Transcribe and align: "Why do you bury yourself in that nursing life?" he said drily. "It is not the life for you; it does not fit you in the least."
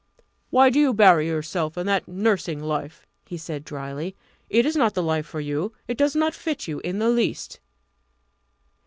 "Why 0.49 0.71
do 0.71 0.79
you 0.79 0.95
bury 0.95 1.27
yourself 1.27 1.77
in 1.77 1.85
that 1.85 2.07
nursing 2.07 2.59
life?" 2.59 3.05
he 3.27 3.37
said 3.37 3.63
drily. 3.63 4.15
"It 4.49 4.65
is 4.65 4.75
not 4.75 4.95
the 4.95 5.03
life 5.03 5.27
for 5.27 5.39
you; 5.39 5.73
it 5.87 5.95
does 5.95 6.15
not 6.15 6.33
fit 6.33 6.67
you 6.67 6.79
in 6.79 6.97
the 6.97 7.07
least." 7.09 7.59